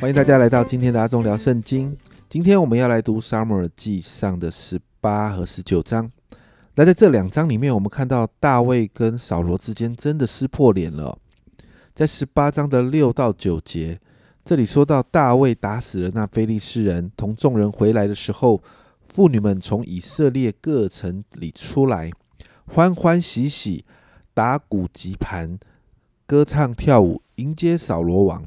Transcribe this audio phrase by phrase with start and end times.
[0.00, 1.94] 欢迎大家来到今天的阿忠聊圣经。
[2.26, 6.10] 今天我们要来读撒母耳记上的十八和十九章。
[6.74, 11.18] 那在这两章里面，我们看到大卫跟扫罗之间真的撕破脸了。
[11.94, 14.00] 在十八章的六到九节，
[14.42, 18.62] 这里说到大卫打死了那非利士人，同众人回来的时候，
[19.02, 22.10] 妇女们从以色列各城里出来，
[22.64, 23.84] 欢欢喜喜
[24.32, 25.58] 打鼓击盘，
[26.26, 28.46] 歌唱跳舞，迎接扫罗王。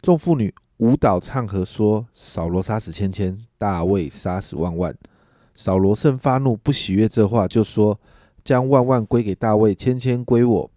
[0.00, 0.52] 众妇女。
[0.78, 4.96] 舞蹈唱和说：“扫罗杀死千千，大卫杀死万万。”
[5.54, 8.00] 扫罗甚发怒，不喜悦这话，就说
[8.42, 10.70] ：“将万万归给大卫，千千归我，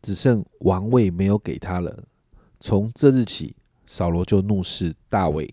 [0.00, 2.04] 只剩王位没有给他了。”
[2.60, 5.52] 从这日起，扫罗就怒视大卫。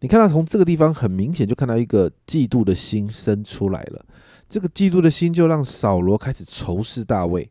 [0.00, 4.04] 你看到从这个地方很明显就看到一个嫉妒的心生出来了。
[4.48, 7.50] 这个嫉妒的心就让扫罗开始仇视大卫，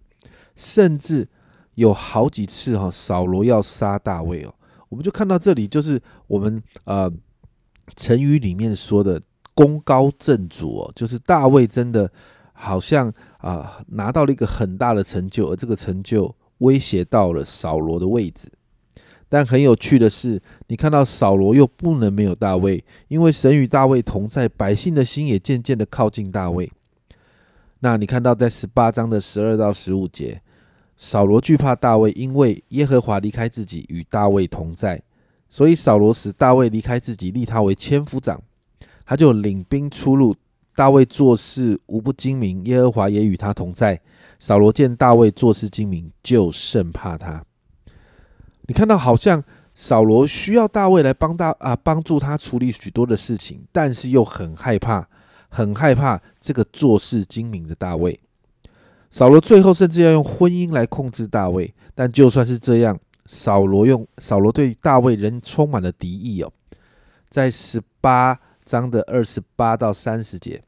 [0.56, 1.28] 甚至
[1.76, 4.56] 有好几次哈，扫罗要杀大卫哦。
[4.94, 7.12] 我们就看到这里，就是我们呃
[7.96, 9.20] 成语里面说的
[9.56, 12.08] “功高震主”哦，就是大卫真的
[12.54, 18.52] 好像啊拿到了一个很大的成就，而这个成就威胁到了扫罗的位置。
[19.28, 26.72] 但很有趣的是，你看到扫罗又不能没有大卫，因为神与大卫同在，百姓的心也渐渐的靠近大卫。
[27.80, 30.40] 那你看到在十八章的十二到十五节。
[30.96, 35.02] 扫罗惧怕大卫，因为耶和华离开自己，与大卫同在，
[35.50, 38.42] 所以扫罗使大卫离开自己，立他为千夫长。
[39.06, 40.34] 他就领兵出入，
[40.76, 44.00] 大卫做事无不精明，耶和华也与他同在。
[44.40, 47.44] 扫罗见大卫做事精明，就甚怕他。
[48.68, 49.44] 你看到，好像
[49.76, 55.06] 扫罗需要大卫来帮大啊帮助他处理许多的事情，但是又很害怕，
[55.50, 58.18] 很害怕这个做事精明的大卫。
[59.14, 66.52] 扫罗最后甚至要用婚姻来控制大卫，但就算是这样，扫罗用扫罗对大卫仍充满了敌意哦。
[67.30, 70.64] 在十八章的二十八到三十节，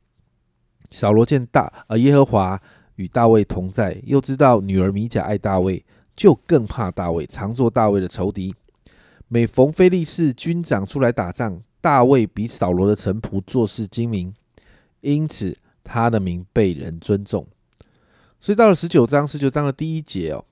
[0.91, 2.61] 扫罗见大呃耶和华
[2.97, 5.83] 与大卫同在，又知道女儿米甲爱大卫，
[6.15, 8.53] 就更怕大卫，常做大卫的仇敌。
[9.27, 14.31] 每逢非利士军长出来打仗，大卫比扫罗的臣仆做事精明，
[15.01, 17.47] 因此他的名被人尊重。
[18.45, 20.45] 所以到了十九章，十九章的第一节哦，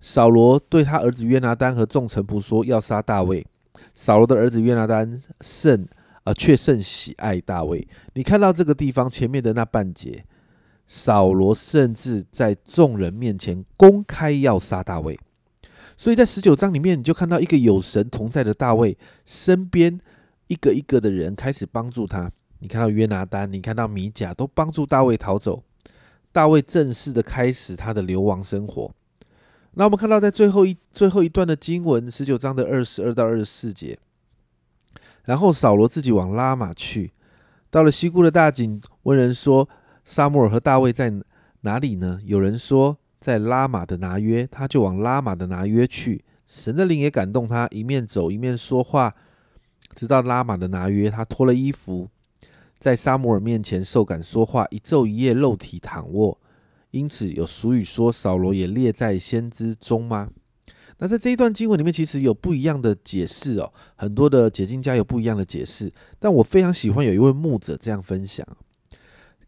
[0.00, 3.44] 扫罗对他儿子约拿丹和众臣仆说要杀大卫。
[3.96, 5.88] 扫罗的儿子约拿丹甚
[6.22, 7.84] 呃，却甚喜爱大卫。
[8.14, 10.24] 你看到这个地方前面的那半节，
[10.86, 15.18] 扫罗甚至在众人面前公开要杀大卫。
[15.96, 19.98] 所以在十九章里面，你就看到一个有神同在的大卫身边
[20.46, 22.30] 一个一个的人开始帮助他。
[22.60, 25.64] 你看到约拿丹，你看到米甲，都帮助大卫逃走。
[26.36, 28.92] 大卫正式的开始他的流亡生活。
[29.72, 33.98] 那我们看到，在最后一最后一段的经文，十九章的二十二到二十四节。
[35.24, 37.10] 然后扫罗自己往拉玛去，
[37.70, 39.66] 到了西固的大井，问人说
[40.04, 41.10] ：“沙摩尔和大卫在
[41.62, 46.22] 哪里呢？”有人说在拉玛的拿约，他就往拉玛的拿约去。
[46.46, 49.14] 神的灵也感动他，一面走一面说话，
[49.94, 52.10] 直到拉玛的拿约，他脱了衣服。
[52.78, 56.38] 在沙摩尔面前受感说话，一昼一夜肉体躺卧，
[56.90, 60.30] 因此有俗语说扫罗也列在先知中吗？
[60.98, 68.46] 那在这一段经文里面，其实有不一样的解释哦，很多的解经家有不一样的解释，但我非常喜欢有一位牧者这样分享：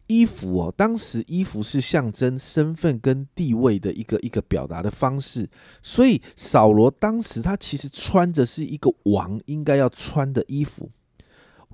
[0.05, 5.49] 衣服哦，当时衣服是象征身份跟地位的一个一个表达的方式，
[5.81, 10.91] 所以扫罗当时他其实穿着是一个王应该要穿的衣服。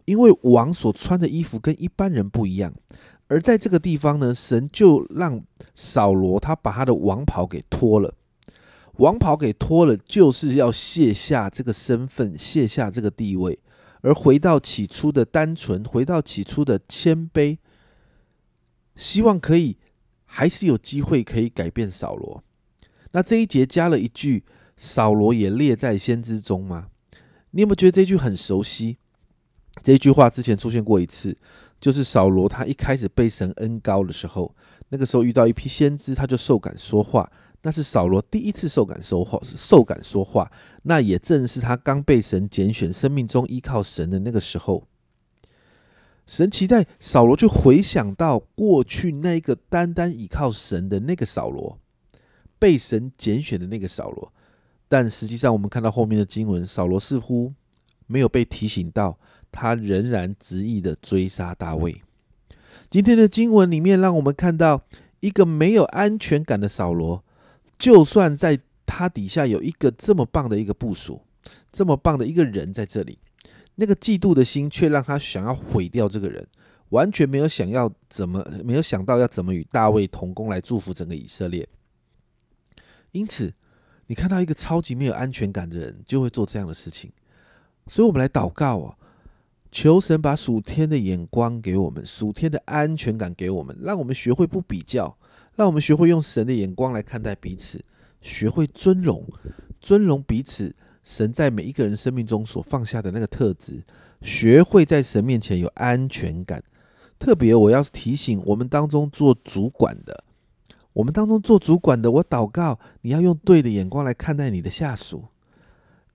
[0.06, 2.74] 因为王所穿的衣服跟一般人不一样，
[3.28, 5.44] 而在这个地方呢，神就让
[5.74, 8.14] 扫罗他把他的王袍给脱了，
[8.98, 13.60] 王袍给脱了，就是要卸下这个身份，卸下这个地位，
[14.02, 17.58] 而回到起初的单纯，回到起初的谦卑，
[18.96, 19.78] 希望可以
[20.26, 22.44] 还是有机会可以改变扫罗。
[23.12, 24.44] 那这一节加了一句
[24.78, 26.90] ：“扫罗也列在先知中吗？”
[27.52, 28.98] 你有没有觉得这句很熟悉？
[29.84, 31.38] 这句话之前出现过一次，
[31.80, 34.56] 就是扫罗他一开始被神恩高的时候，
[34.90, 37.32] 那个时候遇到一批先知，他就受感说话。
[37.62, 40.52] 那是扫罗第一次受感说话，受感说话。
[40.84, 44.88] 那也正是他刚被神拣选，生命中依靠神的那个时候。
[46.28, 51.80] 神期待扫罗去回想到过去那个单单依靠神的那个扫罗，
[52.60, 54.32] 被神拣选的那个扫罗。
[54.88, 57.54] 但实际上，我们看到后面的经文，扫罗似乎
[58.06, 59.18] 没有被提醒到。
[59.56, 62.02] 他仍然执意的追杀大卫。
[62.90, 64.84] 今天的经文里面，让我们看到
[65.22, 67.24] 一个没有安全感的扫罗，
[67.80, 71.22] 就算在他底下有一个这么棒的一个部署，
[71.72, 73.18] 这么棒的一个人在这里，
[73.76, 76.46] 那个嫉妒的心却让他想要毁掉这个人，
[76.90, 81.66] 完全没有想要怎么，没有想到要怎么与大卫同工来祝福整个以色列。
[83.12, 83.54] 因此，
[84.08, 87.10] 你看到一个超级没有安全感的人，就会做这样的事情。
[87.88, 88.98] 所以，我们来祷告哦，
[89.76, 95.18] 求神把属天的眼光给我们，属天的安全感给我们，让我们学会不比较，
[95.58, 97.84] 让我们学会用神的眼光来看待彼此，
[98.22, 99.28] 学会尊荣，
[99.82, 100.74] 尊荣彼此。
[101.04, 103.84] 神在每一个人生命中所放下的那个特质，
[104.22, 106.64] 学会在神面前有安全感。
[107.20, 110.24] 特别我要提醒我们当中做主管的，
[110.94, 115.26] 我们当中做主管的，我祷告你要用对的眼光来看待你的下属，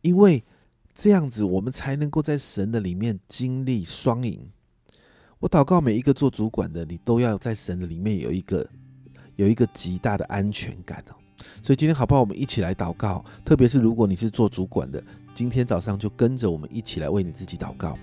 [0.00, 0.44] 因为
[0.94, 4.50] 这样子我们才能够在神的里面经历双赢。
[5.38, 8.66] 我祷告每一个做主管的，你都要在神的里面有一个
[9.36, 11.14] 有一个极大的安全感哦。
[11.62, 12.20] 所以今天好不好？
[12.20, 13.24] 我们一起来祷告。
[13.44, 15.02] 特别是如果你是做主管的，
[15.34, 17.96] 今天早上就跟着我们一起来为你自己祷告。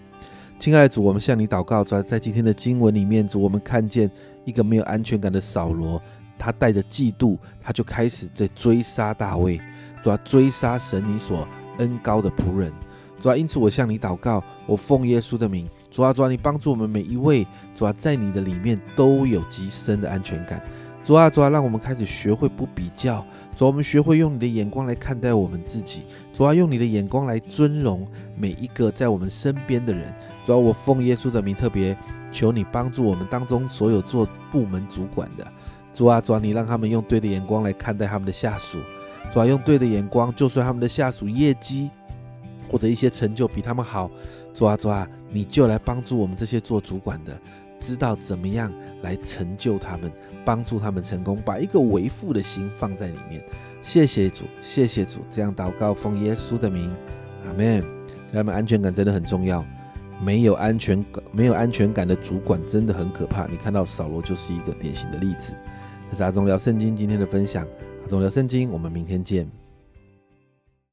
[0.60, 1.84] 亲爱的主，我们向你祷告。
[1.84, 4.10] 在今天的经文里面，主我们看见
[4.44, 6.02] 一个没有安全感的扫罗，
[6.40, 9.62] 他带着嫉妒，他就开始在追杀大卫，
[10.02, 11.48] 主要追杀神你所
[11.78, 12.72] 恩高的仆人。
[13.20, 17.46] 主要因此我向你祷告，我奉耶稣的名，主啊主啊，你帮助我们每一位，
[17.76, 20.62] 主啊在你的里面都有极深的安全感。
[21.04, 23.26] 主啊，主啊，让我们开始学会不比较。
[23.56, 26.04] 主啊，我们学会用你的眼光来看待我们自己。
[26.32, 30.14] 主啊，用你的眼光来尊荣每一个在我们身边的人。
[30.46, 31.98] 主啊，我奉耶稣的名，特别
[32.32, 35.48] 求你帮助我们当中所有做部门主管的。
[35.92, 38.78] 主啊，主啊，你让他们用对的眼光来看待他们的下属。
[39.32, 41.90] 主啊，用对的眼光，就算他们的下属业绩
[42.72, 44.10] 或者一些成就比他们好，
[44.54, 47.38] 主啊，主啊，你就来帮助我们这些做主管的。
[47.80, 50.12] 知道怎么样来成就他们，
[50.44, 53.44] 帮助他们成功，把一个为父的心放在里面。
[53.84, 56.92] 谢谢主，谢谢主，这样祷告奉耶稣的名，
[57.46, 57.86] 阿门。
[58.34, 59.64] 他们安全感真的很重要，
[60.22, 63.46] 没有安全感、没有安全感的主管真的很可怕。
[63.46, 65.54] 你看到扫罗就是一个典型的例子。
[66.10, 67.66] 这是阿忠聊圣经今天的分享，
[68.08, 69.52] 总聊圣经，我们明天见。